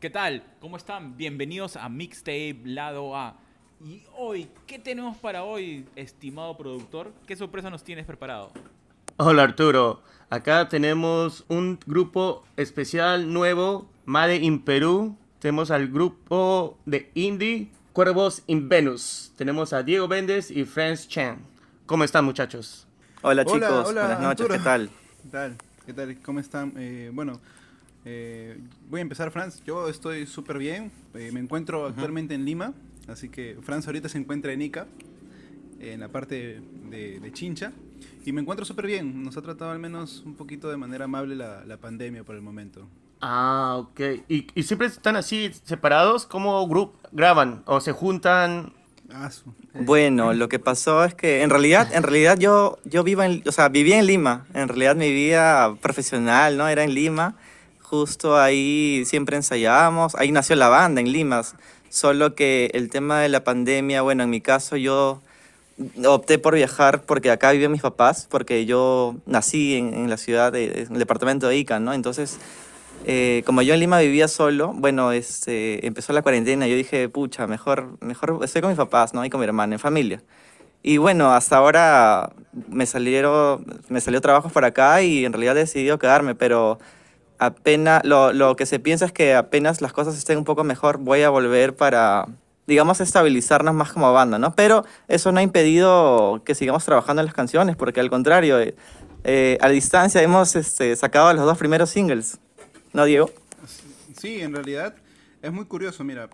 [0.00, 0.42] ¿Qué tal?
[0.60, 1.18] ¿Cómo están?
[1.18, 3.36] Bienvenidos a Mixtape Lado A.
[3.84, 7.12] Y hoy, ¿qué tenemos para hoy, estimado productor?
[7.26, 8.50] ¿Qué sorpresa nos tienes preparado?
[9.18, 10.00] Hola Arturo,
[10.30, 15.18] acá tenemos un grupo especial nuevo, Made in Perú.
[15.38, 19.34] Tenemos al grupo de indie Cuervos in Venus.
[19.36, 21.36] Tenemos a Diego Méndez y Franz Chan.
[21.84, 22.86] ¿Cómo están muchachos?
[23.20, 24.90] Hola chicos, buenas noches, ¿qué tal?
[25.22, 25.56] ¿Qué tal?
[25.84, 26.16] ¿Qué tal?
[26.22, 26.72] ¿Cómo están?
[26.78, 27.38] Eh, bueno,
[28.04, 29.62] eh, voy a empezar, Franz.
[29.64, 30.90] Yo estoy súper bien.
[31.14, 32.72] Eh, me encuentro actualmente en Lima.
[33.08, 34.86] Así que Franz ahorita se encuentra en Ica,
[35.80, 37.72] en la parte de, Chincha.
[38.24, 39.22] Y me encuentro súper bien.
[39.22, 42.42] Nos ha tratado al menos un poquito de manera amable la, la pandemia por el
[42.42, 42.86] momento.
[43.20, 44.00] Ah, ok.
[44.28, 46.26] ¿Y, ¿Y, siempre están así separados?
[46.26, 47.62] ¿Cómo grupo graban?
[47.66, 48.72] ¿O se juntan?
[49.12, 49.30] Ah,
[49.74, 53.52] bueno, lo que pasó es que en realidad, en realidad yo, yo vivo en, o
[53.52, 54.46] sea, vivía en Lima.
[54.54, 56.68] En realidad mi vida profesional, ¿no?
[56.68, 57.36] Era en Lima.
[57.90, 60.14] Justo ahí siempre ensayábamos.
[60.14, 61.42] Ahí nació la banda en Lima.
[61.88, 65.20] Solo que el tema de la pandemia, bueno, en mi caso yo
[66.06, 70.52] opté por viajar porque acá viven mis papás, porque yo nací en, en la ciudad,
[70.52, 71.92] de, en el departamento de Ica, ¿no?
[71.92, 72.38] Entonces
[73.06, 77.48] eh, como yo en Lima vivía solo, bueno, este, empezó la cuarentena yo dije, pucha,
[77.48, 79.24] mejor, mejor estoy con mis papás, ¿no?
[79.24, 80.22] Y con mi hermana, en familia.
[80.82, 82.30] Y bueno, hasta ahora
[82.68, 86.78] me salieron, me salió trabajos por acá y en realidad he decidido quedarme, pero
[87.40, 90.98] apenas, lo, lo que se piensa es que apenas las cosas estén un poco mejor,
[90.98, 92.28] voy a volver para,
[92.66, 94.54] digamos, estabilizarnos más como banda, ¿no?
[94.54, 98.76] Pero eso no ha impedido que sigamos trabajando en las canciones, porque al contrario, eh,
[99.24, 102.38] eh, a distancia hemos este, sacado los dos primeros singles.
[102.92, 103.30] ¿No, Diego?
[104.16, 104.94] Sí, en realidad
[105.42, 106.04] es muy curioso.
[106.04, 106.28] Mira,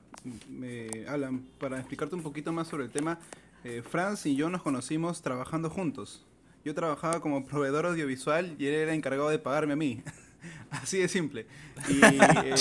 [1.09, 3.19] Alan, para explicarte un poquito más sobre el tema,
[3.65, 6.25] eh, Franz y yo nos conocimos trabajando juntos.
[6.65, 10.03] Yo trabajaba como proveedor audiovisual y él era encargado de pagarme a mí.
[10.71, 11.47] Así de simple.
[11.89, 12.55] Y, eh,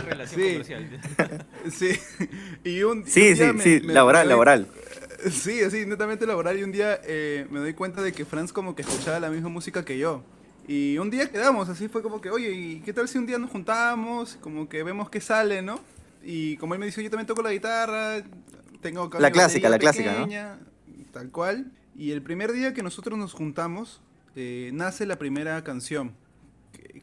[0.00, 1.00] relación sí, comercial?
[1.72, 1.98] sí.
[2.64, 4.68] Y un, sí, sí, sí, laboral, laboral.
[5.30, 6.58] Sí, así, netamente laboral.
[6.58, 9.48] Y un día eh, me doy cuenta de que Franz como que escuchaba la misma
[9.48, 10.22] música que yo.
[10.68, 13.38] Y un día quedamos, así fue como que, oye, ¿y qué tal si un día
[13.38, 14.38] nos juntamos?
[14.40, 15.80] Como que vemos qué sale, ¿no?
[16.22, 18.22] Y como él me dice, yo también toco la guitarra,
[18.80, 19.10] tengo...
[19.18, 20.28] La clásica, la clásica, ¿no?
[21.12, 21.72] Tal cual.
[21.96, 24.00] Y el primer día que nosotros nos juntamos,
[24.36, 26.14] eh, nace la primera canción.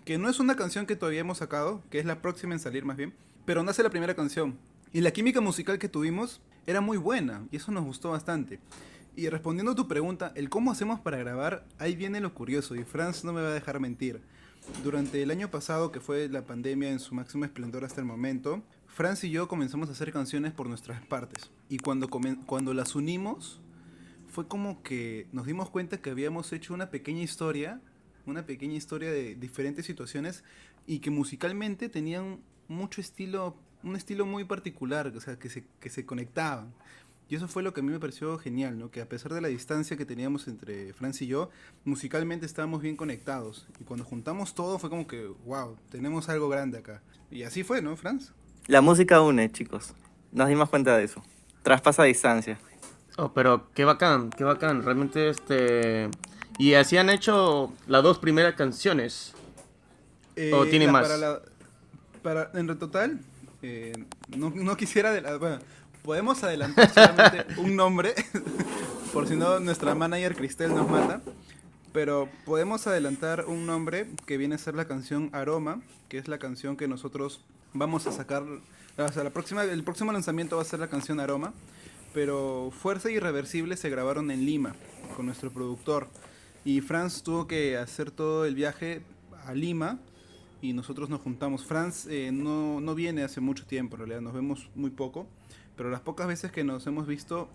[0.06, 2.86] Que, no es una canción que todavía hemos sacado, que es la próxima en salir
[2.86, 3.14] más bien,
[3.46, 4.58] pero nace la primera canción.
[4.94, 8.60] Y la química musical que tuvimos era muy buena, y eso nos gustó bastante.
[9.16, 12.84] Y respondiendo a tu pregunta, el cómo hacemos para grabar, ahí viene lo curioso y
[12.84, 14.22] Franz no me va a dejar mentir.
[14.84, 18.62] Durante el año pasado, que fue la pandemia en su máximo esplendor hasta el momento,
[18.88, 21.52] Franz y yo comenzamos a hacer canciones por nuestras partes.
[21.70, 23.60] Y cuando, cuando las unimos,
[24.30, 27.82] fue como que nos dimos cuenta que habíamos hecho una pequeña historia,
[28.25, 30.44] una pequeña historia de diferentes situaciones
[30.88, 35.90] y que musicalmente tenían mucho estilo, un estilo muy particular, o sea, que se, que
[35.90, 36.74] se conectaban.
[37.29, 38.90] Y eso fue lo que a mí me pareció genial, ¿no?
[38.90, 41.52] Que a pesar de la distancia que teníamos entre Franz y yo,
[41.85, 43.68] musicalmente estábamos bien conectados.
[43.79, 47.03] Y cuando juntamos todo fue como que, wow, tenemos algo grande acá.
[47.29, 48.34] Y así fue, ¿no, Franz?
[48.66, 49.94] La música une, chicos.
[50.31, 51.24] Nos dimos cuenta de eso.
[51.62, 52.58] Traspasa distancia.
[53.18, 54.81] Oh, pero qué bacán, qué bacán.
[54.81, 56.09] Realmente, este...
[56.59, 59.34] Y así han hecho las dos primeras canciones.
[60.53, 61.08] ¿O eh, tienen más?
[61.08, 61.42] Para,
[62.22, 63.22] para en total,
[63.62, 63.94] eh,
[64.36, 65.14] no, no, quisiera...
[65.14, 65.59] De la, bueno,
[66.03, 68.14] podemos adelantar solamente un nombre,
[69.14, 71.22] por si no nuestra manager Cristel nos mata.
[71.94, 76.40] Pero podemos adelantar un nombre que viene a ser la canción Aroma, que es la
[76.40, 77.40] canción que nosotros
[77.74, 78.44] vamos a sacar.
[78.44, 81.53] O sea, la próxima, el próximo lanzamiento va a ser la canción Aroma.
[82.14, 84.76] Pero Fuerza Irreversible se grabaron en Lima
[85.16, 86.08] con nuestro productor.
[86.66, 89.03] Y Franz tuvo que hacer todo el viaje
[89.46, 90.00] a Lima
[90.62, 91.66] y nosotros nos juntamos.
[91.66, 95.28] Franz eh, no, no viene hace mucho tiempo, en realidad nos vemos muy poco
[95.79, 97.47] pero las pocas veces que nos hemos visto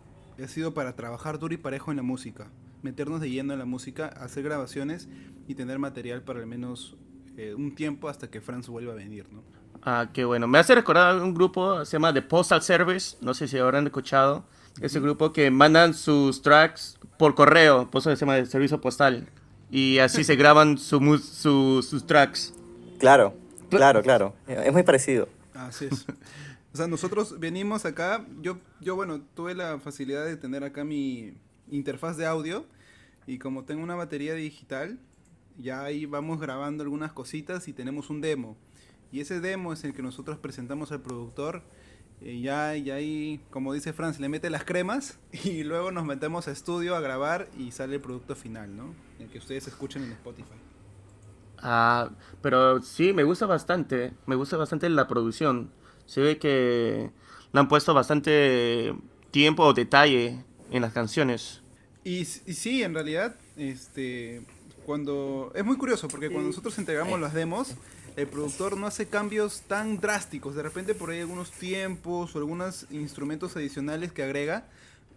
[0.43, 2.47] ha sido para trabajar duro y parejo en la música,
[2.81, 5.11] meternos de lleno en la música, hacer grabaciones
[5.47, 6.97] y tener material para al menos
[7.37, 9.43] eh, un tiempo hasta que Franz vuelva a venir, ¿no?
[9.83, 10.49] Ah, qué bueno.
[10.49, 14.47] Me hace recordar un grupo, se llama The Postal Service, no sé si habrán escuchado.
[14.81, 19.29] Ese grupo que mandan sus tracks por correo, por eso se llama de servicio postal.
[19.71, 21.19] Y así se graban su,
[21.83, 22.55] sus tracks.
[22.99, 23.35] Claro,
[23.71, 24.35] claro, claro.
[24.47, 25.29] Es muy parecido.
[25.55, 26.07] Así es.
[26.75, 31.35] O sea, nosotros venimos acá, yo, yo bueno, tuve la facilidad de tener acá mi
[31.71, 32.67] interfaz de audio
[33.29, 34.99] y como tengo una batería digital,
[35.57, 38.57] ya ahí vamos grabando algunas cositas y tenemos un demo.
[39.13, 41.63] Y ese demo es el que nosotros presentamos al productor.
[42.25, 46.49] Y ya, y ahí, como dice Franz, le mete las cremas y luego nos metemos
[46.49, 48.95] a estudio a grabar y sale el producto final, ¿no?
[49.19, 50.55] El que ustedes escuchen en Spotify.
[51.59, 52.11] Ah,
[52.41, 54.15] pero sí, me gusta bastante.
[54.25, 55.71] Me gusta bastante la producción.
[56.07, 57.11] Se ve que
[57.53, 58.95] le han puesto bastante
[59.31, 61.63] tiempo o detalle en las canciones.
[62.05, 62.25] Y, y
[62.55, 64.43] sí, en realidad, este,
[64.87, 67.75] cuando es muy curioso porque cuando nosotros entregamos las demos,
[68.17, 70.55] el productor no hace cambios tan drásticos.
[70.55, 74.67] De repente por ahí algunos tiempos o algunos instrumentos adicionales que agrega,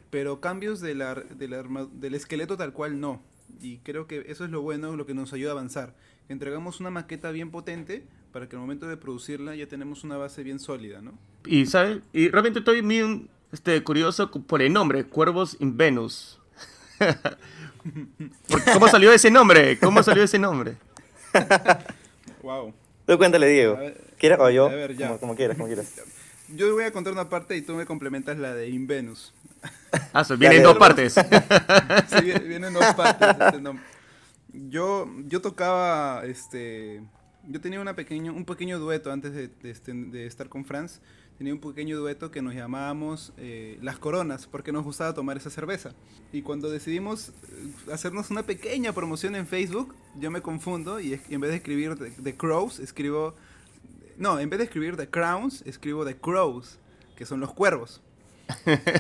[0.10, 3.22] pero cambios de la, de la arma- del esqueleto tal cual no.
[3.62, 5.94] Y creo que eso es lo bueno, lo que nos ayuda a avanzar.
[6.30, 8.04] Entregamos una maqueta bien potente
[8.34, 11.14] para que al momento de producirla ya tenemos una base bien sólida, ¿no?
[11.46, 12.00] Y, ¿sabes?
[12.14, 16.40] Y realmente estoy muy este, curioso por el nombre, Cuervos in Venus.
[18.74, 19.78] ¿Cómo salió ese nombre?
[19.80, 20.76] ¿Cómo salió ese nombre?
[22.42, 22.74] Wow.
[23.08, 23.80] Tú cuéntale, Diego.
[24.20, 24.66] ¿Quieres o yo?
[24.68, 25.08] a ver, ya.
[25.08, 25.92] Como, como quieras, como quieras.
[26.56, 29.34] Yo voy a contar una parte y tú me complementas la de Invenus.
[30.14, 31.14] Ah, so, viene en Dale, dos partes.
[32.10, 33.30] Sí, viene- vienen dos partes.
[33.48, 33.84] este nombre.
[34.70, 37.02] Yo, yo tocaba, este,
[37.48, 41.00] yo tenía una pequeño, un pequeño dueto antes de, de este- de estar con Franz.
[41.38, 45.52] Tenía un pequeño dueto que nos llamábamos eh, Las Coronas, porque nos gustaba tomar esa
[45.52, 45.94] cerveza.
[46.34, 51.40] Y cuando decidimos eh, hacernos una pequeña promoción en Facebook, yo me confundo y, en
[51.40, 53.36] vez de escribir The, The Crows, escribo...
[54.18, 56.80] No, en vez de escribir The Crowns, escribo The Crows,
[57.16, 58.02] que son los cuervos.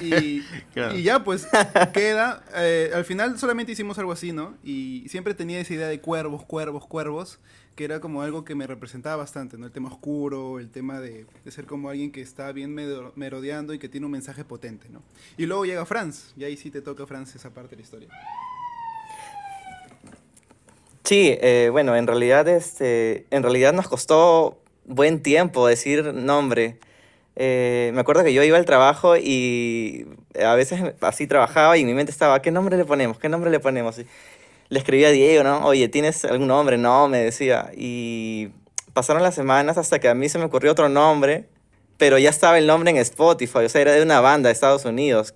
[0.01, 0.41] Y,
[0.73, 0.95] Claro.
[0.97, 1.47] y ya, pues
[1.93, 2.43] queda.
[2.55, 4.55] eh, al final solamente hicimos algo así, ¿no?
[4.63, 7.39] Y siempre tenía esa idea de cuervos, cuervos, cuervos,
[7.75, 9.65] que era como algo que me representaba bastante, ¿no?
[9.67, 12.73] El tema oscuro, el tema de, de ser como alguien que está bien
[13.15, 15.01] merodeando y que tiene un mensaje potente, ¿no?
[15.37, 18.09] Y luego llega Franz, y ahí sí te toca, Franz, esa parte de la historia.
[21.03, 26.79] Sí, eh, bueno, en realidad, este, en realidad nos costó buen tiempo decir nombre.
[27.39, 30.07] Eh, me acuerdo que yo iba al trabajo y
[30.43, 33.19] a veces así trabajaba y mi mente estaba, ¿qué nombre le ponemos?
[33.19, 33.97] ¿Qué nombre le ponemos?
[34.69, 35.63] Le escribía a Diego, ¿no?
[35.63, 36.79] Oye, ¿tienes algún nombre?
[36.79, 37.69] No, me decía.
[37.77, 38.49] Y
[38.93, 41.47] pasaron las semanas hasta que a mí se me ocurrió otro nombre,
[41.97, 44.85] pero ya estaba el nombre en Spotify, o sea, era de una banda de Estados
[44.85, 45.33] Unidos.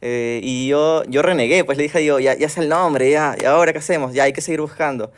[0.00, 3.36] eh, y yo, yo renegué, pues le dije yo, ya, ya es el nombre, ya,
[3.40, 4.14] ¿y ahora qué hacemos?
[4.14, 5.10] Ya hay que seguir buscando.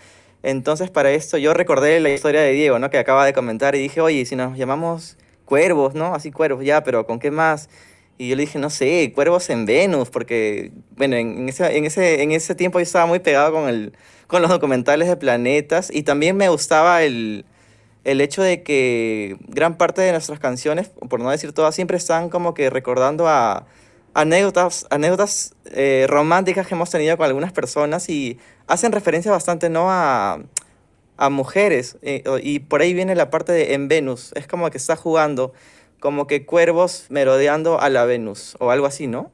[0.42, 2.90] Entonces para esto yo recordé la historia de Diego, ¿no?
[2.90, 5.16] Que acaba de comentar y dije, oye, si nos llamamos
[5.48, 6.14] cuervos, ¿no?
[6.14, 7.70] Así cuervos, ya, pero ¿con qué más?
[8.18, 12.22] Y yo le dije, no sé, cuervos en Venus, porque, bueno, en, ese, en, ese,
[12.22, 13.94] en ese tiempo yo estaba muy pegado con, el,
[14.26, 17.46] con los documentales de planetas y también me gustaba el,
[18.04, 22.28] el hecho de que gran parte de nuestras canciones, por no decir todas, siempre están
[22.28, 23.66] como que recordando a
[24.14, 29.90] anécdotas, anécdotas eh, románticas que hemos tenido con algunas personas y hacen referencia bastante, ¿no?
[29.90, 30.40] A,
[31.18, 31.98] a mujeres.
[32.02, 34.32] eh, y por ahí viene la parte de en Venus.
[34.34, 35.52] Es como que está jugando,
[36.00, 39.30] como que cuervos merodeando a la Venus o algo así, ¿no?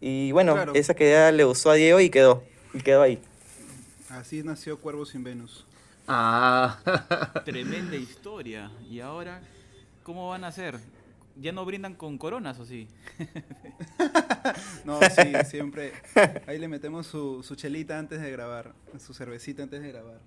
[0.00, 0.74] Y bueno, Claro.
[0.74, 2.42] esa que ya le gustó a Diego y quedó.
[2.74, 3.18] Y quedó ahí.
[4.10, 5.64] Así nació Cuervos sin Venus.
[6.06, 6.78] Ah,
[7.44, 8.70] Tremenda historia.
[8.90, 9.40] ¿Y ahora
[10.02, 10.78] cómo van a hacer?
[11.40, 12.88] ¿Ya no brindan con coronas o sí?
[14.84, 15.92] No, sí, siempre.
[16.46, 20.18] Ahí le metemos su, su chelita antes de grabar, su cervecita antes de grabar.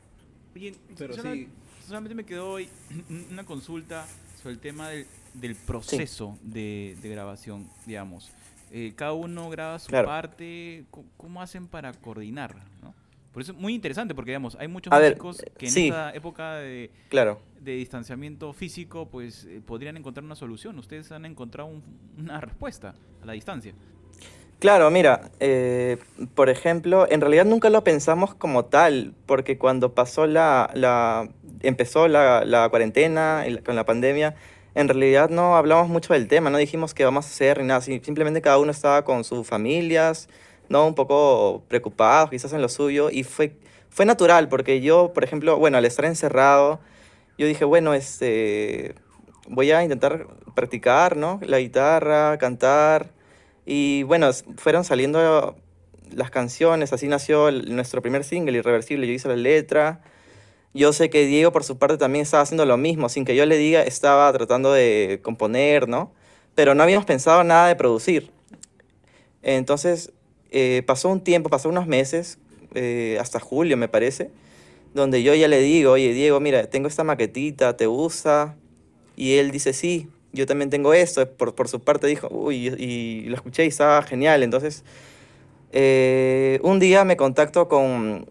[0.56, 1.48] Oye, Pero sola- sí.
[1.88, 2.68] solamente me quedó hoy
[3.31, 4.06] una consulta
[4.42, 8.31] sobre el tema del, del proceso de, de grabación, digamos.
[8.72, 10.08] Eh, cada uno graba su Claro.
[10.08, 10.86] parte.
[11.17, 12.55] ¿Cómo hacen para coordinar?
[12.81, 12.93] ¿no?
[13.34, 15.88] Por eso es muy interesante, porque digamos, hay muchos A ver, músicos que en sí.
[15.88, 17.41] esta época de, Claro.
[17.60, 20.77] de distanciamiento físico, pues eh, podrían encontrar una solución.
[20.79, 21.84] Ustedes han encontrado un-
[22.17, 23.74] una respuesta a la distancia.
[24.62, 25.98] Claro, mira, eh,
[26.36, 30.70] por ejemplo, en realidad nunca lo pensamos como tal, porque cuando pasó la,
[31.63, 34.36] empezó la, cuarentena con la pandemia,
[34.75, 37.82] en realidad no hablamos mucho del tema, no dijimos qué vamos a hacer ni nada,
[37.82, 40.30] si- simplemente cada uno estaba con sus familias,
[40.70, 43.53] no un poco preocupados quizás en lo suyo, y fue,
[43.89, 46.80] fue natural, porque yo, por ejemplo, bueno, al estar encerrado,
[47.38, 48.94] yo dije, bueno, este,
[49.48, 51.39] voy a intentar practicar, ¿no?
[51.44, 53.10] La guitarra, cantar.
[53.74, 55.56] Y bueno, fueron saliendo
[56.12, 59.08] las canciones, así nació nuestro primer single, Irreversible.
[59.08, 60.01] Yo hice la letra.
[60.74, 63.46] Yo sé que Diego, por su parte, también estaba haciendo lo mismo, sin que yo
[63.46, 66.12] le diga, estaba tratando de componer, ¿no?
[66.54, 68.30] Pero no habíamos pensado nada de producir.
[69.42, 70.12] Entonces,
[70.50, 72.40] eh, pasó un tiempo, pasó unos meses,
[72.75, 74.32] eh, hasta julio me parece,
[74.94, 78.58] donde yo ya le digo, oye Diego, mira, tengo esta maquetita, ¿te gusta?
[79.16, 81.27] Y él dice, sí, yo también tengo esto.
[81.29, 84.43] Por, por su parte dijo, uy, y, y lo escuché y estaba genial.
[84.43, 84.83] Entonces,
[85.71, 88.27] eh, un día me contacto con,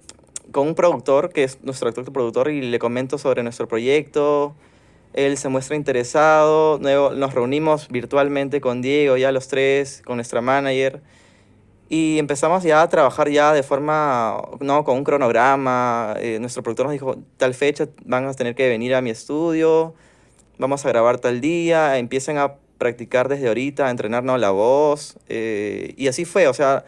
[0.53, 4.55] con un productor, que es nuestro actual productor, y le comento sobre nuestro proyecto.
[5.13, 6.79] Él se muestra interesado.
[6.79, 11.03] Luego nos reunimos virtualmente con Diego, ya los tres, con nuestra manager.
[11.93, 16.15] Y empezamos ya a trabajar ya de forma, no, con un cronograma.
[16.21, 19.95] Eh, nuestro productor nos dijo, tal fecha van a tener que venir a mi estudio,
[20.61, 25.17] vamos a grabar tal día, empiecen a practicar desde ahorita, a entrenarnos la voz.
[25.29, 26.85] eh, y así fue, o sea,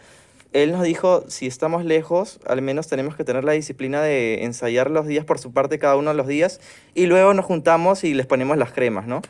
[0.53, 4.91] él nos dijo, si estamos lejos, al menos tenemos que tener la disciplina de ensayar
[4.91, 6.61] los días por su parte cada uno de los días
[6.93, 9.21] y luego nos juntamos y les ponemos las cremas, ¿no?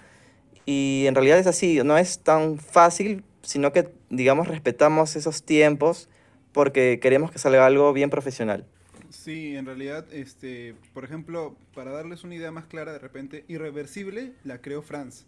[0.65, 6.09] Y en realidad es así, no es tan fácil, sino que, digamos, respetamos esos tiempos
[6.51, 8.65] porque queremos que salga algo bien profesional.
[9.13, 14.33] Sí, en realidad, este, por ejemplo, para darles una idea más clara, de repente, Irreversible
[14.43, 15.25] la creó Franz.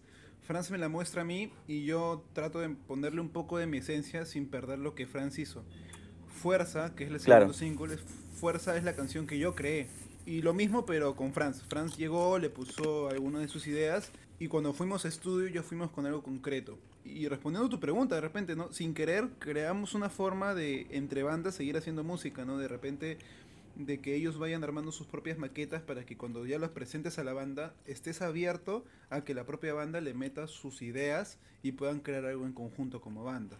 [0.48, 3.78] Franz me la muestra a mí y yo trato de ponerle un poco de mi
[3.78, 5.64] esencia sin perder lo que Franz hizo.
[6.28, 7.54] Fuerza, que es el Claro.
[7.54, 9.88] segundo single, es- Fuerza es la canción que yo creé.
[10.26, 11.62] Y lo mismo, pero con Franz.
[11.70, 15.92] Franz llegó, le puso algunas de sus ideas y cuando fuimos a estudio ya fuimos
[15.92, 16.78] con algo concreto.
[17.06, 18.72] Y respondiendo a tu pregunta, de repente, ¿no?
[18.74, 22.58] Sin querer, creamos una forma de entre bandas seguir haciendo música, ¿no?
[22.58, 23.20] De repente
[23.76, 27.24] de que ellos vayan armando sus propias maquetas para que cuando ya los presentes a
[27.24, 32.00] la banda estés abierto a que la propia banda le meta sus ideas y puedan
[32.00, 33.58] crear algo en conjunto como banda.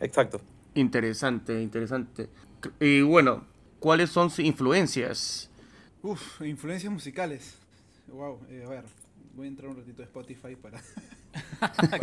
[0.00, 0.40] Exacto.
[0.74, 2.28] Interesante, interesante.
[2.80, 3.44] Y bueno,
[3.78, 5.50] ¿cuáles son sus influencias?
[6.02, 7.54] Uf, influencias musicales.
[8.08, 8.84] Wow, a ver,
[9.34, 10.80] voy a entrar un ratito a Spotify para...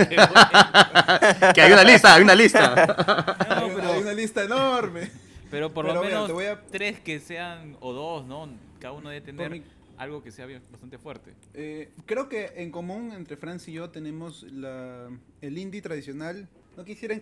[0.08, 1.54] Qué bueno.
[1.54, 3.36] Que hay una lista, hay una lista.
[3.60, 5.12] No, pero- hay una lista enorme.
[5.51, 8.50] Pero por Pero lo menos a- tres que sean, o dos, ¿no?
[8.79, 9.63] Cada uno debe tener mi-
[9.98, 11.34] algo que sea bien- bastante fuerte.
[11.53, 15.10] Eh, creo que en común entre Franz y yo tenemos la,
[15.41, 16.48] el indie tradicional.
[16.77, 17.13] No quisiera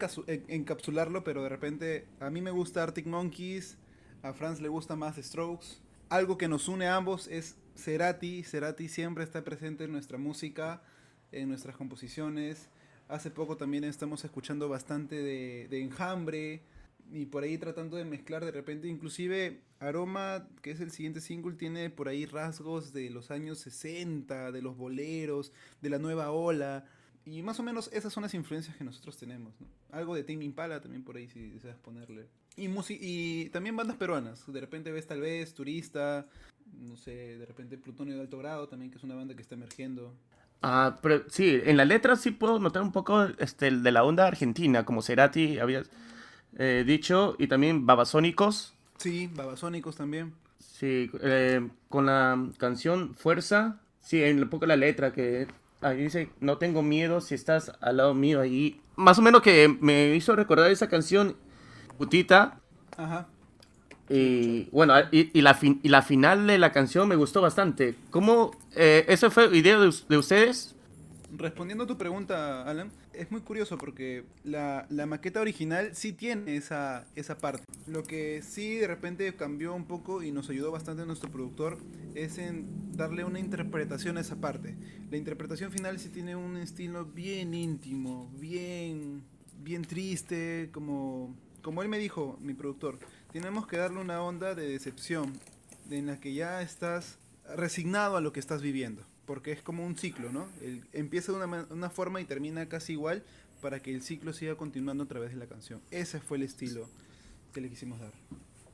[0.47, 3.77] encapsularlo, pero de repente a mí me gusta Arctic Monkeys,
[4.21, 5.79] a Franz le gusta más Strokes.
[6.09, 8.43] Algo que nos une a ambos es Cerati.
[8.43, 10.81] Cerati siempre está presente en nuestra música,
[11.31, 12.69] en nuestras composiciones.
[13.07, 16.61] Hace poco también estamos escuchando bastante de, de Enjambre
[17.11, 21.55] y por ahí tratando de mezclar de repente, inclusive Aroma, que es el siguiente single,
[21.55, 26.85] tiene por ahí rasgos de los años 60, de los boleros, de la nueva ola.
[27.25, 29.53] Y más o menos esas son las influencias que nosotros tenemos.
[29.59, 29.67] ¿no?
[29.91, 32.27] Algo de Tame Impala también por ahí, si deseas ponerle.
[32.55, 34.51] Y, y también bandas peruanas.
[34.51, 36.25] De repente ves tal vez Turista,
[36.73, 39.55] no sé, de repente Plutonio de Alto Grado también, que es una banda que está
[39.55, 40.13] emergiendo.
[40.61, 44.25] Ah, pero sí, en la letra sí puedo notar un poco este, de la onda
[44.25, 45.83] argentina, como Cerati había
[46.57, 48.73] eh, dicho, y también Babasónicos.
[48.97, 50.33] Sí, Babasónicos también.
[50.59, 55.47] Sí, eh, con la canción Fuerza, sí, en un poco la letra que
[55.81, 58.79] ahí dice, no tengo miedo si estás al lado mío ahí.
[58.95, 61.35] Más o menos que me hizo recordar esa canción,
[61.97, 62.59] Putita,
[62.95, 63.27] Ajá.
[64.09, 67.95] y bueno, y, y la, fin- y la final de la canción me gustó bastante.
[68.11, 70.75] ¿Cómo, eh, esa fue idea de ustedes?
[71.29, 76.55] Respondiendo a tu pregunta, Alan, es muy curioso porque la, la maqueta original sí tiene
[76.55, 77.63] esa, esa parte.
[77.85, 81.79] Lo que sí de repente cambió un poco y nos ayudó bastante nuestro productor
[82.15, 84.75] es en darle una interpretación a esa parte.
[85.11, 89.23] La interpretación final sí tiene un estilo bien íntimo, bien,
[89.61, 92.99] bien triste, como, como él me dijo, mi productor.
[93.33, 95.33] Tenemos que darle una onda de decepción
[95.91, 97.19] en la que ya estás
[97.55, 99.03] resignado a lo que estás viviendo.
[99.27, 100.47] Porque es como un ciclo, ¿no?
[100.61, 103.23] El- empieza de una, una forma y termina casi igual
[103.61, 105.79] para que el ciclo siga continuando a través de la canción.
[105.91, 106.89] Ese fue el estilo
[107.53, 108.13] que le quisimos dar.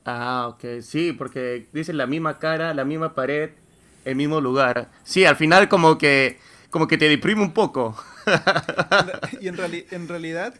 [0.05, 3.49] Ah, ok, sí, porque dice la misma cara, la misma pared,
[4.05, 4.91] el mismo lugar.
[5.03, 6.37] Sí, al final como que,
[6.69, 7.95] como que te deprime un poco.
[9.41, 10.53] y en, reali- en realidad,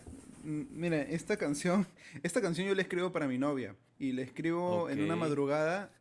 [0.43, 1.85] mira, esta canción,
[2.23, 5.91] esta canción yo la escribo para mi novia y la escribo en una madrugada,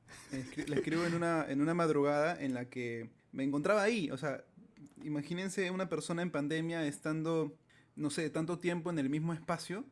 [0.66, 4.44] la escribo en una, en una madrugada en la que me encontraba ahí, o sea,
[5.02, 7.56] imagínense una persona en pandemia estando,
[7.96, 9.84] no sé, tanto tiempo en el mismo espacio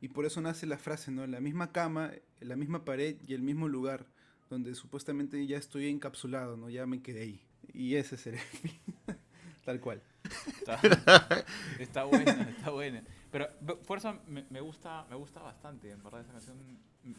[0.00, 1.26] y por eso nace la frase, ¿no?
[1.26, 4.06] La misma cama, la misma pared y el mismo lugar
[4.50, 6.70] donde supuestamente ya estoy encapsulado, ¿no?
[6.70, 7.40] Ya me quedé ahí.
[7.72, 8.80] Y ese sería el fin.
[9.64, 10.00] Tal cual.
[10.46, 10.80] Está,
[11.78, 13.02] está buena, está buena.
[13.32, 13.48] Pero
[13.82, 16.56] Fuerza me, me gusta, me gusta bastante, en verdad esa canción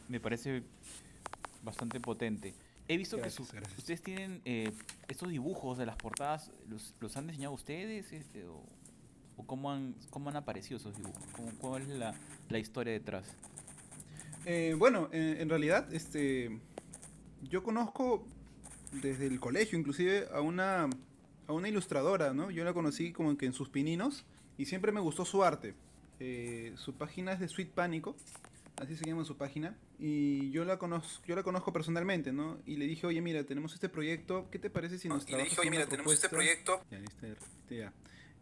[0.08, 0.62] me parece
[1.62, 2.54] bastante potente.
[2.88, 3.78] He visto Gracias, que su- gracias.
[3.78, 4.72] ustedes tienen eh,
[5.08, 8.12] estos dibujos de las portadas, ¿los, los han diseñado ustedes?
[8.12, 8.64] Este, o,
[9.36, 11.22] o cómo, han, cómo han aparecido esos dibujos?
[11.32, 12.14] ¿Cómo, ¿Cuál es la,
[12.48, 13.26] la historia detrás?
[14.46, 16.58] Eh, bueno, en, en realidad, este,
[17.42, 18.26] yo conozco
[19.02, 20.88] desde el colegio, inclusive a una,
[21.46, 22.50] a una ilustradora, ¿no?
[22.50, 24.24] Yo la conocí como que en sus pininos
[24.56, 25.74] y siempre me gustó su arte.
[26.20, 28.16] Eh, su página es de Sweet Pánico,
[28.80, 32.58] así se llama su página, y yo la conozco, yo la conozco personalmente, ¿no?
[32.66, 35.44] Y le dije, oye, mira, tenemos este proyecto, ¿qué te parece si nos Y le
[35.44, 36.84] dije, oye, mira, tenemos este propuesta?" proyecto.
[36.90, 37.26] Ya, listo,
[37.70, 37.92] ya.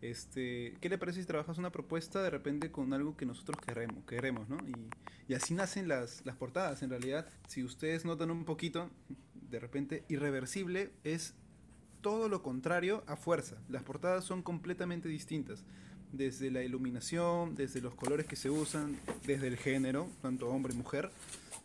[0.03, 4.05] este, ¿qué le parece si trabajas una propuesta de repente con algo que nosotros queremos,
[4.05, 4.59] queremos ¿no?
[4.67, 7.27] Y, y así nacen las, las portadas, en realidad.
[7.49, 8.91] Si ustedes notan un poquito,
[9.35, 11.35] de repente, irreversible es
[12.03, 13.57] todo lo contrario a fuerza.
[13.69, 15.65] Las portadas son completamente distintas.
[16.13, 20.77] Desde la iluminación, desde los colores que se usan, desde el género, tanto hombre y
[20.77, 21.11] mujer.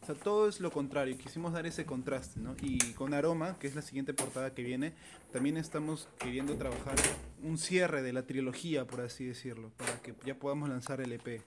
[0.02, 1.16] O sea, todo es lo contrario.
[1.18, 2.56] Quisimos dar ese contraste, ¿no?
[2.62, 4.94] Y con Aroma, que es la siguiente portada que viene,
[5.32, 6.96] también estamos queriendo trabajar
[7.44, 11.42] un cierre de la trilogía, por así decirlo, para que ya podamos lanzar el EP.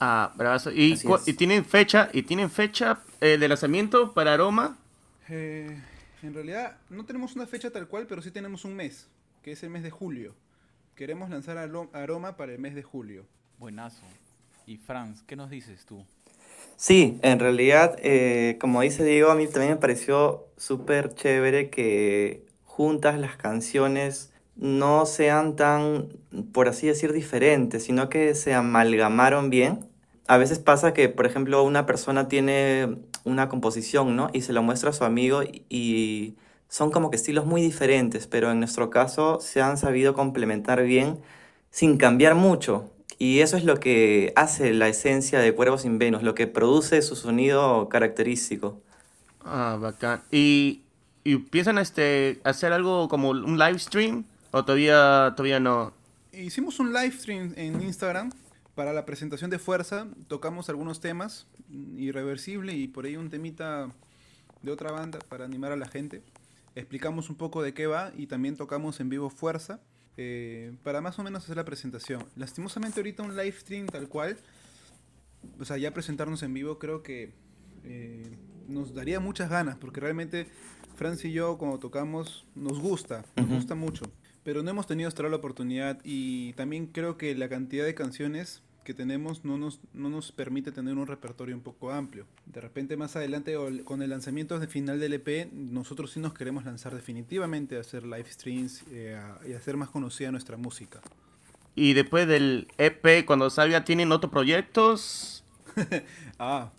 [0.00, 0.70] Ah, bravazo.
[0.72, 0.96] ¿Y,
[1.36, 4.76] tienen fecha, y tienen fecha eh, de lanzamiento para Aroma?
[5.28, 5.80] Eh,
[6.22, 9.06] en realidad no tenemos una fecha tal cual, pero sí tenemos un mes,
[9.42, 10.34] que es el mes de julio.
[10.96, 13.26] Queremos lanzar Aroma para el mes de julio.
[13.58, 14.04] Buenazo.
[14.64, 16.04] Y Franz, ¿qué nos dices tú?
[16.76, 22.46] Sí, en realidad, eh, como dice Diego, a mí también me pareció súper chévere que
[22.64, 26.10] juntas las canciones no sean tan,
[26.52, 29.80] por así decir, diferentes, sino que se amalgamaron bien.
[30.28, 34.30] A veces pasa que, por ejemplo, una persona tiene una composición, ¿no?
[34.32, 36.36] Y se lo muestra a su amigo y, y
[36.68, 41.20] son como que estilos muy diferentes, pero en nuestro caso se han sabido complementar bien
[41.70, 42.90] sin cambiar mucho.
[43.18, 47.00] Y eso es lo que hace la esencia de Cuervos sin Venus, lo que produce
[47.02, 48.80] su sonido característico.
[49.44, 50.22] Ah, bacán.
[50.30, 50.82] ¿Y,
[51.22, 54.24] y piensan este, hacer algo como un live stream?
[54.50, 55.92] ¿O todavía, todavía no?
[56.32, 58.30] Hicimos un live stream en Instagram
[58.74, 60.06] para la presentación de Fuerza.
[60.28, 63.88] Tocamos algunos temas, mm, Irreversible y por ahí un temita
[64.62, 66.22] de otra banda para animar a la gente.
[66.74, 69.80] Explicamos un poco de qué va y también tocamos en vivo Fuerza
[70.16, 72.24] eh, para más o menos hacer la presentación.
[72.36, 74.36] Lastimosamente ahorita un live stream tal cual,
[75.58, 77.32] o sea, ya presentarnos en vivo creo que
[77.84, 78.30] eh,
[78.68, 80.46] nos daría muchas ganas porque realmente
[80.96, 84.04] Franz y yo cuando tocamos nos gusta, nos gusta mucho.
[84.42, 87.94] Pero no hemos tenido hasta ahora la oportunidad y también creo que la cantidad de
[87.94, 92.26] canciones que tenemos no nos, no nos permite tener un repertorio un poco amplio.
[92.46, 96.64] De repente más adelante con el lanzamiento de final del EP, nosotros sí nos queremos
[96.64, 101.00] lanzar definitivamente a hacer live streams eh, a- y hacer más conocida nuestra música.
[101.74, 105.42] Y después del EP, cuando salga, ¿tienen otros proyectos?
[106.38, 106.70] Ah,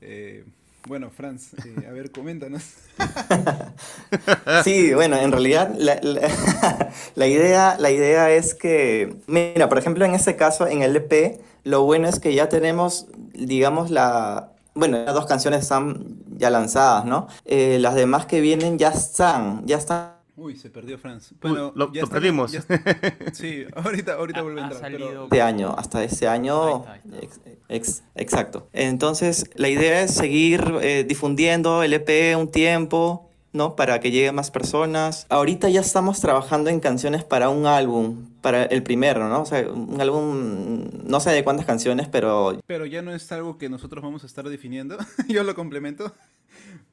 [0.00, 0.44] eh,
[0.88, 2.62] bueno, Franz, eh, a ver, coméntanos.
[4.64, 5.74] Sí, bueno, en realidad
[7.14, 11.40] la, idea, la idea es que, mira, por ejemplo, en este caso, en el EP,
[11.64, 14.52] lo bueno es que ya tenemos, digamos, la...
[14.74, 17.28] Bueno, las dos canciones están ya lanzadas, ¿no?
[17.44, 21.32] Eh, las demás que vienen ya están, ya están Uy, se perdió Franz.
[21.42, 22.52] Uy, lo- ya lo está- perdimos.
[22.52, 22.62] ya-
[23.32, 24.80] sí, ahorita, ahorita vuelve a entrar.
[24.80, 26.64] salido- pero- este año, hasta este año.
[26.64, 28.68] Ahí está, ahí ex- ex- exacto.
[28.72, 33.74] Entonces, la idea es seguir eh, difundiendo el EP un tiempo, ¿no?
[33.74, 35.26] Para que llegue a más personas.
[35.28, 39.42] Ahorita ya estamos trabajando en canciones para un álbum, para el primero, ¿no?
[39.42, 43.58] O sea, un álbum, no sé de cuántas canciones, pero Pero ya no es algo
[43.58, 44.96] que nosotros vamos a estar definiendo.
[45.28, 46.12] Yo lo complemento.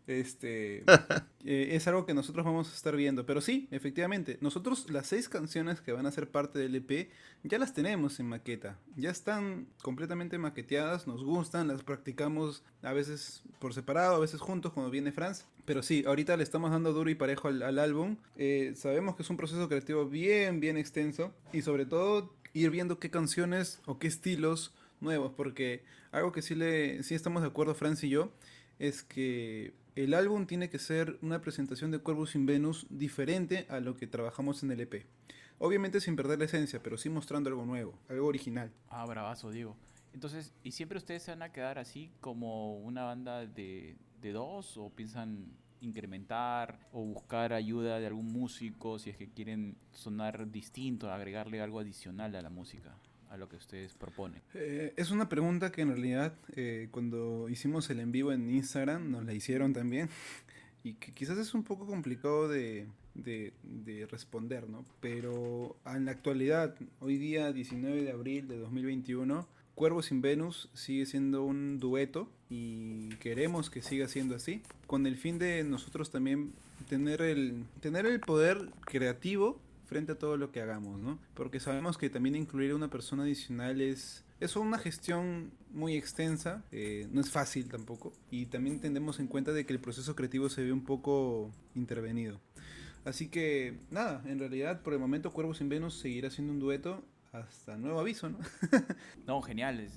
[0.07, 0.83] Este
[1.45, 3.25] eh, es algo que nosotros vamos a estar viendo.
[3.25, 7.09] Pero sí, efectivamente, nosotros las seis canciones que van a ser parte del EP
[7.43, 8.77] ya las tenemos en maqueta.
[8.95, 14.73] Ya están completamente maqueteadas, nos gustan, las practicamos a veces por separado, a veces juntos
[14.73, 15.45] cuando viene Franz.
[15.65, 18.17] Pero sí, ahorita le estamos dando duro y parejo al, al álbum.
[18.37, 21.33] Eh, sabemos que es un proceso creativo bien, bien extenso.
[21.51, 25.33] Y sobre todo ir viendo qué canciones o qué estilos nuevos.
[25.35, 28.31] Porque algo que sí, le, sí estamos de acuerdo Franz y yo
[28.79, 33.79] es que el álbum tiene que ser una presentación de Cuervos sin Venus diferente a
[33.79, 35.05] lo que trabajamos en el EP.
[35.57, 38.71] Obviamente sin perder la esencia, pero sí mostrando algo nuevo, algo original.
[38.89, 39.77] Ah, bravazo, Diego.
[40.13, 44.77] Entonces, ¿y siempre ustedes se van a quedar así como una banda de, de dos?
[44.77, 51.11] ¿O piensan incrementar o buscar ayuda de algún músico si es que quieren sonar distinto,
[51.11, 52.97] agregarle algo adicional a la música,
[53.35, 54.41] a lo que ustedes proponen?
[54.53, 59.11] Eh, es una pregunta que en realidad eh, cuando hicimos el en vivo en Instagram
[59.11, 60.09] nos la hicieron también
[60.83, 64.83] y que quizás es un poco complicado de, de- de responder, ¿no?
[65.01, 71.05] Pero en la actualidad, hoy día 19 de abril de 2021, Cuervo sin Venus sigue
[71.05, 76.53] siendo un dueto y queremos que siga siendo así, con el fin de nosotros también
[76.87, 81.19] tener el, tener el poder creativo frente a todo lo que hagamos, ¿no?
[81.33, 86.63] Porque sabemos que también incluir a una persona adicional es, es una gestión muy extensa,
[86.71, 90.49] eh, no es fácil tampoco, y también tendemos en cuenta de que el proceso creativo
[90.49, 92.39] se ve un poco intervenido.
[93.05, 97.03] Así que, nada, en realidad por el momento Cuervo sin Venus seguirá siendo un dueto
[97.31, 98.39] hasta nuevo aviso, ¿no?
[99.27, 99.87] No, genial.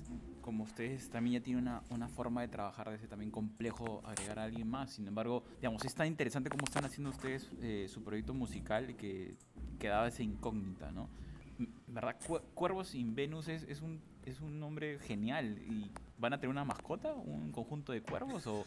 [0.49, 4.39] Como ustedes también ya tienen una, una forma de trabajar de ese también complejo agregar
[4.39, 4.93] a alguien más.
[4.93, 9.35] Sin embargo, digamos, es tan interesante cómo están haciendo ustedes eh, su proyecto musical que
[9.77, 11.07] quedaba esa incógnita, ¿no?
[11.87, 12.15] ¿verdad?
[12.25, 15.59] Cu- Cuervos in Venus es, es un, es un nombre genial.
[15.69, 17.13] ¿Y van a tener una mascota?
[17.13, 18.47] ¿Un conjunto de cuervos?
[18.47, 18.65] ¿O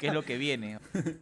[0.00, 0.80] qué es lo que viene?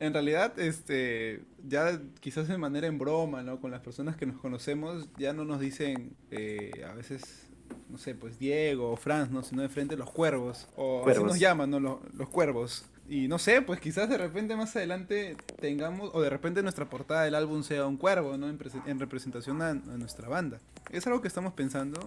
[0.00, 3.60] En realidad, este, ya quizás de manera en broma, ¿no?
[3.60, 7.47] Con las personas que nos conocemos, ya no nos dicen eh, a veces,
[7.88, 9.42] no sé, pues Diego o Franz, ¿no?
[9.42, 10.68] Sino de frente los cuervos.
[10.76, 11.28] O así Cuervos.
[11.28, 11.80] nos llaman, ¿no?
[11.80, 12.84] Los, los cuervos.
[13.08, 17.22] Y no sé, pues quizás de repente más adelante tengamos, o de repente nuestra portada
[17.24, 18.48] del álbum sea un cuervo, ¿no?
[18.48, 20.58] En, en representación a, a nuestra banda.
[20.90, 22.00] Es algo que estamos pensando.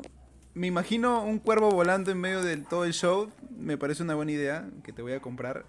[0.53, 3.31] Me imagino un cuervo volando en medio de todo el show.
[3.57, 5.65] Me parece una buena idea que te voy a comprar.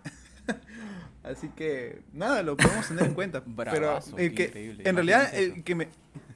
[1.22, 3.40] Así que nada, lo podemos tener en cuenta.
[3.46, 5.88] Bravazo, Pero el qué que, increíble, en realidad, el que me,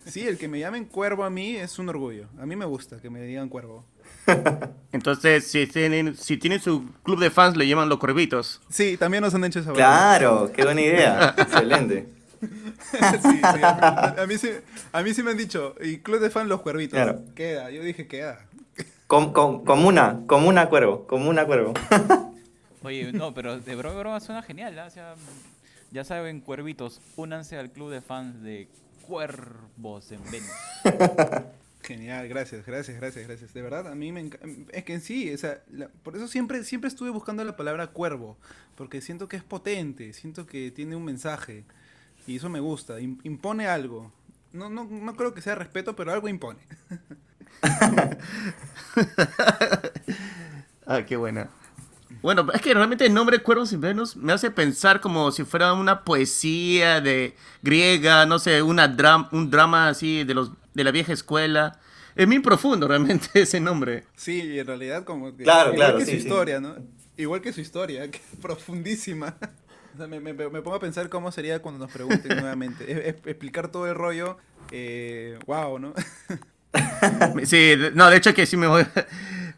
[0.07, 2.29] sí, el que me llamen cuervo a mí es un orgullo.
[2.39, 3.85] A mí me gusta que me digan cuervo.
[4.93, 8.61] Entonces, si tienen, si tienen su club de fans, le llaman los cuervitos.
[8.69, 9.73] Sí, también nos han hecho esa.
[9.73, 11.35] Claro, qué buena idea.
[11.39, 12.09] Excelente.
[12.41, 14.51] sí, sí, a, a mí sí,
[14.93, 16.93] a mí sí me han dicho, y club de fan los cuervitos.
[16.97, 17.23] Claro.
[17.35, 18.47] Queda, yo dije queda.
[19.07, 21.73] Com, com- comuna, comuna cuervo, comuna cuervo.
[22.83, 24.79] Oye, no, pero de broma, broma suena genial.
[24.79, 24.87] ¿ah?
[24.87, 25.15] O sea,
[25.93, 28.69] ya saben, cuervitos, únanse al club de fans de
[29.07, 30.51] Cuervos en Venus.
[31.83, 33.55] Genial, gracias, gracias, gracias, gracias.
[33.55, 34.47] De verdad, a mí me encanta.
[34.73, 37.87] Es que en sí, o sea, la- por eso siempre, siempre estuve buscando la palabra
[37.89, 38.37] cuervo,
[38.75, 41.65] porque siento que es potente, siento que tiene un mensaje,
[42.27, 44.13] y eso me gusta, im- impone algo.
[44.53, 46.59] No, no, no creo que sea respeto, pero algo impone.
[50.87, 51.49] Ah, qué buena.
[52.27, 55.73] Bueno, es que realmente el nombre Cuervos sin Venus me hace pensar como si fuera
[55.75, 60.91] una poesía de griega, no sé, una dram- un drama así de los de la
[60.91, 61.79] vieja escuela.
[62.17, 64.07] Es muy profundo realmente ese nombre.
[64.17, 65.45] Sí, y en realidad como que...
[65.45, 66.23] Claro, igual claro, que sí, su sí.
[66.25, 66.75] historia, ¿no?
[67.17, 69.37] Igual que su historia, que es profundísima.
[69.95, 72.91] O sea, me, me- me pongo a pensar cómo sería cuando nos pregunten nuevamente.
[72.91, 74.37] Es- es- explicar todo el rollo,
[74.73, 75.95] eh, wow, ¿no?
[77.45, 78.85] Sí, no, de hecho que sí me voy,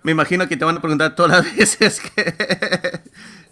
[0.02, 2.34] me imagino que te van a preguntar todas las veces que,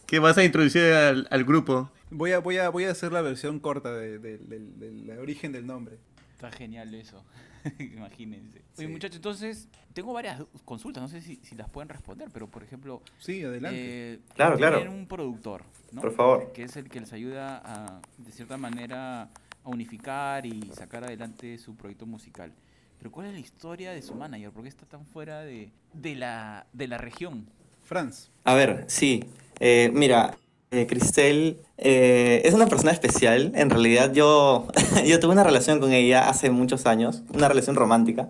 [0.07, 1.91] que vas a introducir al, al grupo.
[2.11, 5.53] Voy a, voy a, voy a hacer la versión corta de- de- del- del origen
[5.53, 5.99] del nombre.
[6.35, 7.25] Está genial eso.
[7.79, 8.59] Imagínense.
[8.77, 8.93] Oye, Sí.
[8.93, 13.03] muchachos, entonces, tengo varias consultas, no sé si, si las pueden responder, pero por ejemplo,
[13.19, 13.79] Sí, adelante.
[14.15, 14.77] eh, Claro, claro.
[14.79, 16.03] tienen un productor, ¿no?
[16.03, 16.53] Por favor.
[16.53, 21.59] Que es el que les ayuda a, de cierta manera, a unificar y sacar adelante
[21.59, 22.53] su proyecto musical.
[22.99, 24.51] Pero ¿cuál es la historia de su manager?
[24.51, 27.47] ¿Por qué está tan fuera de, de, la, de la región?
[27.85, 28.31] Franz.
[28.45, 29.25] A ver, sí.
[29.61, 30.37] Eh, mira,
[30.71, 33.53] eh, Cristel eh, es una persona especial.
[33.55, 34.67] En realidad yo,
[35.07, 38.29] yo tuve una relación con ella hace muchos años, una relación romántica.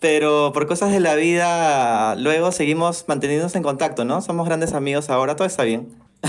[0.00, 4.20] Pero por cosas de la vida, luego seguimos manteniéndonos en contacto, ¿no?
[4.20, 5.88] Somos grandes amigos ahora, todo está bien.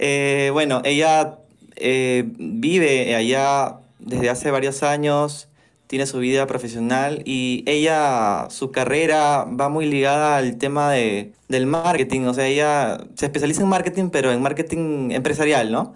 [0.00, 1.38] Eh, bueno, ella
[1.76, 5.48] eh, vive allá desde hace varios años,
[5.86, 11.66] tiene su vida profesional y ella, su carrera va muy ligada al tema de, del
[11.66, 15.94] marketing, o sea, ella se especializa en marketing, pero en marketing empresarial, ¿no?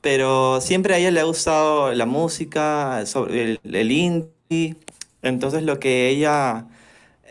[0.00, 4.76] Pero siempre a ella le ha gustado la música, el, el indie,
[5.22, 6.66] entonces lo que ella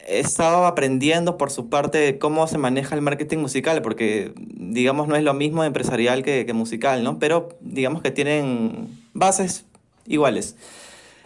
[0.08, 5.16] he estado aprendiendo por su parte cómo se maneja el marketing musical, porque digamos no
[5.16, 7.18] es lo mismo empresarial que musical, ¿no?
[7.20, 9.66] Pero digamos que tienen bases
[10.06, 10.56] iguales.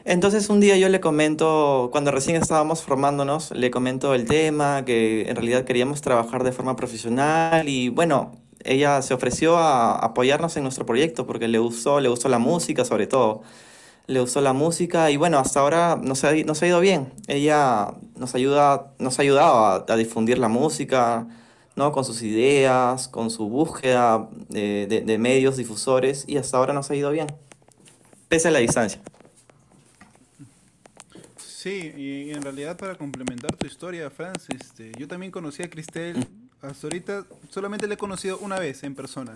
[0.09, 5.29] Entonces un día yo le comento, cuando recién estábamos formándonos, le comento el tema, que
[5.29, 8.31] en realidad queríamos trabajar de forma profesional y bueno,
[8.63, 12.85] ella se ofreció a apoyarnos en nuestro proyecto porque le gustó, le gustó la música
[12.85, 13.43] sobre todo
[14.07, 17.13] le gustó la música y bueno, hasta ahora nos ha, nos ha ido bien.
[17.27, 21.27] Ella nos, ayuda, nos ha ayudado a, difundir la música,
[21.75, 21.91] ¿no?
[21.91, 26.89] Con sus ideas, con su búsqueda de, de- de medios difusores y hasta ahora nos
[26.89, 27.27] ha ido bien,
[28.29, 28.99] pese a la distancia.
[31.61, 36.25] Sí, y en realidad para complementar tu historia, Franz, este, yo también conocí a Cristel.
[36.61, 39.33] Hasta ahorita solamente la he conocido una vez en persona.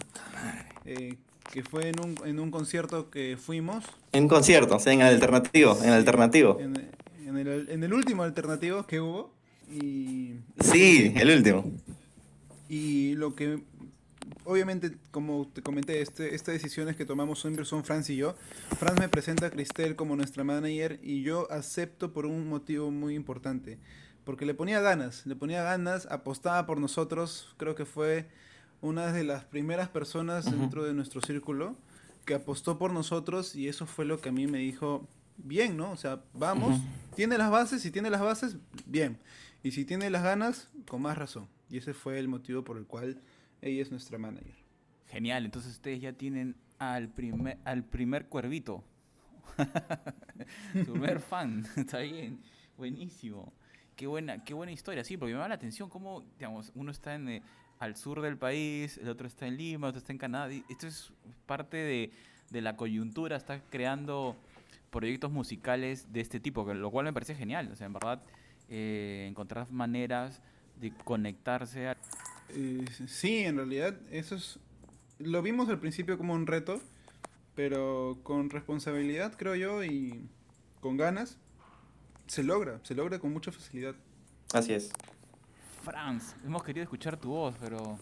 [0.85, 1.15] eh,
[1.51, 3.83] que fue en un, en un concierto que fuimos.
[4.13, 6.57] En conciertos, en el alternativo, en el alternativo.
[6.61, 6.89] En,
[7.27, 9.33] en el, en el último alternativo que hubo.
[9.69, 11.65] Y, Sí, el último.
[12.69, 13.59] y lo que,
[14.45, 18.35] obviamente, como te comenté, este, estas decisiones que tomamos siempre son Franz y yo.
[18.77, 23.15] Franz me presenta a Cristel como nuestra manager y yo acepto por un motivo muy
[23.15, 23.79] importante.
[24.23, 27.53] Porque le ponía ganas, le ponía ganas, apostaba por nosotros.
[27.57, 28.27] Creo que fue
[28.81, 31.75] una de las primeras personas dentro de nuestro círculo
[32.25, 35.91] que apostó por nosotros y eso fue lo que a mí me dijo, bien, ¿no?
[35.91, 36.79] O sea, vamos,
[37.15, 39.19] tiene las bases, si tiene las bases, bien.
[39.61, 41.47] Y si tiene las ganas, con más razón.
[41.69, 43.21] Y ese fue el motivo por el cual
[43.63, 44.55] ella es nuestra manager.
[45.07, 48.83] Genial, entonces ustedes ya tienen al primer, al primer cuervito.
[50.85, 52.39] tu primer fan, está bien,
[52.77, 53.53] buenísimo.
[53.95, 57.15] Qué buena, qué buena historia, sí, porque me da la atención cómo, digamos, uno está
[57.15, 57.43] en, eh,
[57.79, 60.51] al sur del país, el otro está en Lima, otro está en Canadá.
[60.51, 61.13] y esto es
[61.45, 62.11] parte de,
[62.49, 64.35] de la coyuntura, está creando
[64.93, 67.69] proyectos musicales de este tipo, lo cual me parece genial.
[67.71, 68.21] O sea, en verdad,
[68.69, 70.41] eh, encontrar maneras
[70.79, 71.97] de conectarse a...
[72.55, 74.59] Eh, sí, en realidad, eso es.
[75.19, 76.81] Lo vimos al principio como un reto,
[77.55, 80.27] pero con responsabilidad, creo yo, y
[80.81, 81.37] con ganas,
[82.27, 83.95] se logra, se logra con mucha facilidad.
[84.53, 84.91] Así es.
[85.83, 87.97] Franz, hemos querido escuchar tu voz, pero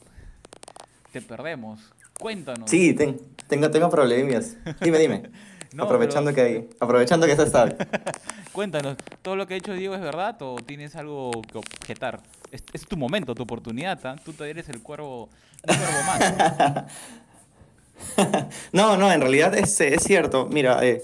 [1.11, 1.79] te perdemos.
[2.19, 2.69] Cuéntanos.
[2.69, 4.57] Sí, ten- tengo, tengo problemas.
[4.81, 5.31] Dime, dime.
[5.73, 7.77] No, aprovechando, pero- que, aprovechando que se sabe.
[8.51, 12.21] Cuéntanos, ¿todo lo que ha dicho Diego es verdad o tienes algo que objetar?
[12.51, 14.15] Es, es tu momento, tu oportunidad, ¿ah?
[14.23, 15.29] Tú todavía eres el cuervo,
[15.67, 16.85] un cuervo más.
[18.73, 20.47] No, no, en realidad es, es cierto.
[20.51, 21.01] Mira, eh,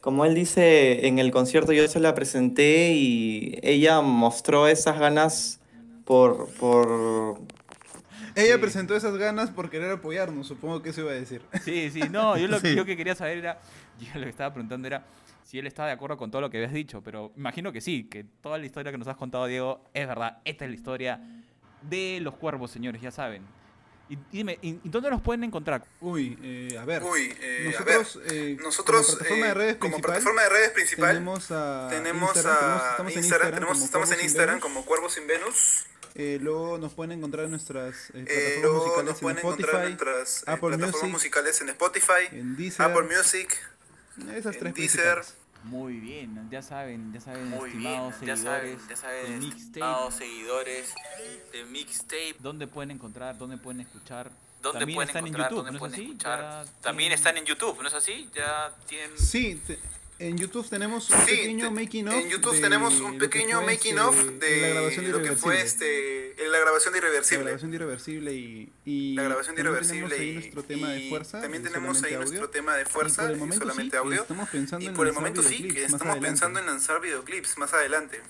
[0.00, 5.60] como él dice en el concierto, yo se la presenté y ella mostró esas ganas
[6.04, 7.40] por, por...
[8.36, 8.60] Ella Sí.
[8.60, 11.42] presentó esas ganas por querer apoyarnos, supongo que eso iba a decir.
[11.64, 12.76] Sí, sí, no, yo lo que Sí.
[12.76, 13.58] yo que quería saber era,
[13.98, 15.04] yo lo que estaba preguntando era
[15.46, 18.08] si él estaba de acuerdo con todo lo que habías dicho, pero imagino que sí,
[18.10, 20.38] que toda la historia que nos has contado, Diego, es verdad.
[20.44, 21.20] Esta es la historia
[21.82, 23.42] de los cuervos, señores, ya saben.
[24.08, 25.84] Y, dime, ¿y, dónde nos pueden encontrar?
[26.00, 27.02] Uy, eh, a ver.
[27.04, 30.42] Uy, eh, a nosotros, ver, eh, nosotros como plataforma eh, de redes como principal, plataforma
[30.42, 34.08] de redes principal tenemos a tenemos Instagram, tenemos- a estamos en Instagram, tenemos- como estamos
[34.10, 35.86] en Cuervos Instagram como Cuervos sin Venus.
[36.18, 39.44] Eh, luego nos pueden encontrar en nuestras eh, Eh, plataformas luego musicales nos pueden en
[39.44, 43.58] encontrar en Spotify, nuestras eh, Apple plataformas Music, musicales en Spotify, en Deezer, Apple Music,
[44.34, 45.22] esas en tres Deezer.
[45.64, 49.38] Muy bien, ya saben, ya saben, Muy estimados bien, ya seguidores saben, ya saben, de
[49.38, 50.94] Mixtape, estimados seguidores
[51.52, 54.30] de Mixtape, dónde pueden encontrar, dónde pueden escuchar.
[54.62, 56.02] ¿dónde También pueden están encontrar, en YouTube, dónde ¿no es pueden así?
[56.04, 56.40] escuchar?
[56.40, 58.30] Ya También tienen- están en YouTube, ¿no es así?
[58.34, 59.18] Ya tienen...
[59.18, 59.78] Sí, te-
[60.18, 62.14] en YouTube tenemos un Sí, pequeño te- making of.
[62.14, 65.10] en YouTube de tenemos un lo que pequeño fue, making este, of la grabación de
[65.12, 66.30] lo que fue Irreversible.
[66.30, 67.44] este, la grabación de La Irreversible.
[67.44, 70.88] grabación de Irreversible y, y La grabación de también Irreversible tenemos ahí y, nuestro tema
[70.90, 71.40] de fuerza.
[71.42, 72.50] también tenemos ahí solamente nuestro audio.
[72.50, 74.22] tema de fuerza y por el y momento solamente sí, audio.
[74.22, 77.72] estamos pensando Y en por el momento sí, que estamos pensando en lanzar videoclips más
[77.74, 78.22] adelante.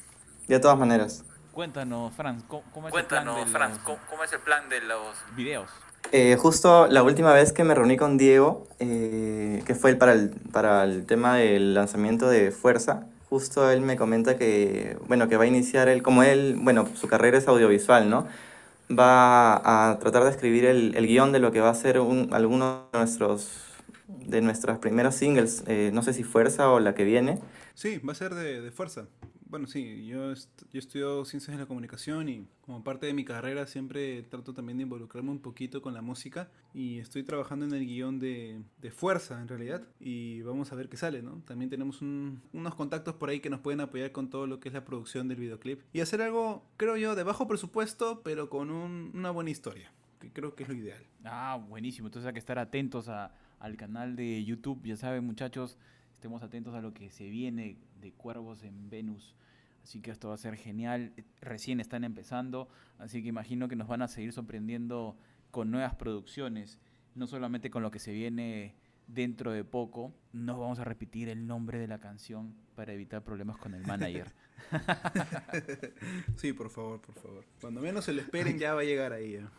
[0.49, 1.25] De todas maneras.
[1.53, 4.41] Cuéntanos, Franz, ¿cómo, cómo es Cuéntanos, el plan de Franz, los ¿cómo, cómo es el
[4.41, 5.17] plan de los...
[5.35, 5.71] videos?
[6.13, 10.31] Eh, justo la última vez que me reuní con Diego, eh, que fue para, el,
[10.53, 15.45] para el tema del lanzamiento de Fuerza, justo él me comenta que, bueno, que va
[15.45, 18.27] a iniciar él, como él, bueno, su carrera es audiovisual, ¿no?
[18.89, 22.29] Va a tratar de escribir el, el guion de lo que va a ser un,
[22.33, 23.51] alguno de nuestros,
[24.07, 27.41] de nuestros primeros singles, eh, no sé si Fuerza o la que viene.
[27.75, 29.07] Sí, va a ser de fuerza.
[29.57, 33.25] Bueno, sí, yo, est- yo estudio ciencias de la comunicación y como parte de mi
[33.25, 37.73] carrera siempre trato también de involucrarme un poquito con la música y estoy trabajando en
[37.73, 41.41] el guion de, de fuerza en realidad y vamos a ver qué sale, ¿no?
[41.47, 44.69] También tenemos un- unos contactos por ahí que nos pueden apoyar con todo lo que
[44.69, 48.71] es la producción del videoclip y hacer algo, creo yo, de bajo presupuesto pero con
[48.71, 49.91] un- una buena historia,
[50.21, 51.03] que creo que es lo ideal.
[51.25, 52.09] Ah, buenísimo.
[52.09, 54.83] Entonces hay que estar atentos a- al canal de YouTube.
[54.85, 55.79] Ya saben, muchachos,
[56.13, 59.35] estemos atentos a lo que se viene de Cuervos en Venus.
[59.87, 61.13] Así que esto va a ser genial.
[61.41, 62.69] Recién están empezando,
[62.99, 65.17] así que imagino que nos van a seguir sorprendiendo
[65.53, 66.81] con nuevas producciones,
[67.15, 68.75] no solamente con lo que se viene
[69.07, 70.13] dentro de poco.
[70.33, 74.35] No vamos a repetir el nombre de la canción para evitar problemas con el manager.
[76.37, 77.45] Sí, por favor, por favor.
[77.61, 79.35] Cuando menos se lo esperen ya va a llegar ahí.
[79.35, 79.53] ya.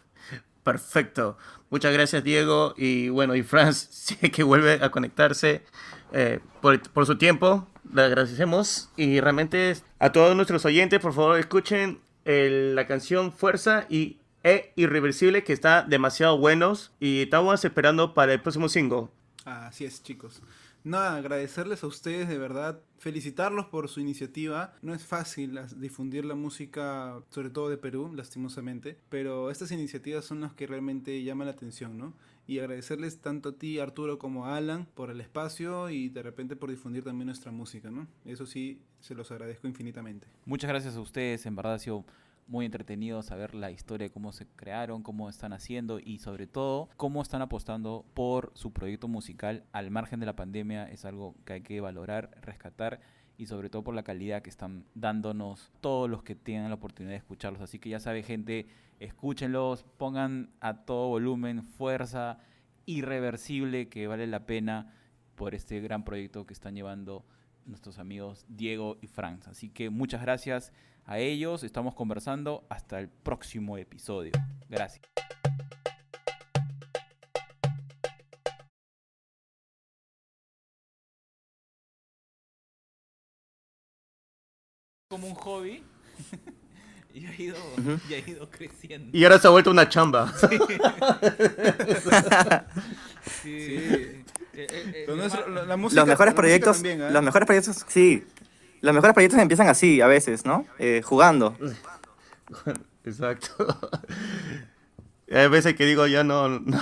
[0.62, 1.38] Perfecto.
[1.70, 2.74] Muchas gracias, Diego.
[2.76, 5.64] Y bueno, y Franz, sí que vuelve a conectarse
[6.12, 7.66] eh, por, por su tiempo.
[7.94, 8.90] Le agradecemos.
[8.98, 14.72] Y realmente a todos nuestros oyentes, por favor, escuchen el- la canción Fuerza y E
[14.76, 16.92] Irreversible, que está demasiado buenos.
[17.00, 19.08] Y estamos esperando para el próximo single.
[19.46, 20.42] Así es, chicos.
[20.84, 24.74] Nada, agradecerles a ustedes de verdad, felicitarlos por su iniciativa.
[24.82, 30.40] No es fácil difundir la música, sobre todo de Perú, lastimosamente, pero estas iniciativas son
[30.42, 32.14] las que realmente llaman la atención, ¿no?
[32.48, 36.56] Y agradecerles tanto a ti, Arturo, como a Alan por el espacio y de repente
[36.56, 38.08] por difundir también nuestra música, ¿no?
[38.26, 40.28] Eso sí, se los agradezco infinitamente.
[40.46, 42.06] Muchas gracias a ustedes, en verdad ha sido
[42.48, 47.22] muy entretenido saber la historia cómo se crearon, cómo están haciendo y sobre todo cómo
[47.22, 50.90] están apostando por su proyecto musical al margen de la pandemia.
[50.90, 53.02] Es algo que hay que valorar, rescatar
[53.38, 57.12] y sobre todo por la calidad que están dándonos todos los que tienen la oportunidad
[57.12, 57.62] de escucharlos.
[57.62, 58.68] Así que ya sabe gente,
[59.00, 62.40] escúchenlos, pongan a todo volumen, fuerza
[62.86, 64.94] irreversible que vale la pena
[65.36, 67.26] por este gran proyecto que están llevando
[67.66, 69.48] nuestros amigos Diego y Franz.
[69.48, 70.72] Así que muchas gracias
[71.06, 71.64] a ellos.
[71.64, 72.66] Estamos conversando.
[72.70, 74.32] Hasta el próximo episodio.
[74.70, 75.02] Gracias.
[85.20, 85.84] Como un hobby
[87.14, 87.58] y ha ido,
[88.10, 89.10] y ha ido creciendo.
[89.18, 90.34] Y ahora se ha vuelto una chamba.
[93.44, 93.60] Sí.
[93.66, 93.76] Sí.
[93.76, 97.10] Eh, eh, eh, es- además- la, la música, Los mejores proyectos, también, ¿ah?
[97.12, 98.26] los mejores proyectos, sí.
[98.82, 100.66] Los mejores proyectos empiezan así a veces, ¿no?
[100.80, 101.58] Eh, jugando.
[103.04, 103.66] Exacto.
[105.32, 106.82] Hay veces que digo, ya no, no.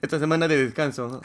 [0.00, 1.20] Esta semana de descanso.